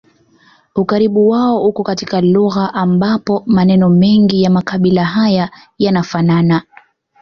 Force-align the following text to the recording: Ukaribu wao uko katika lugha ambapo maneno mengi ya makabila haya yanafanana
Ukaribu 0.75 1.29
wao 1.29 1.63
uko 1.67 1.83
katika 1.83 2.21
lugha 2.21 2.73
ambapo 2.73 3.43
maneno 3.45 3.89
mengi 3.89 4.43
ya 4.43 4.49
makabila 4.49 5.05
haya 5.05 5.51
yanafanana 5.77 6.63